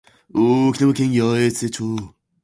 [0.33, 2.13] 沖縄県八重瀬町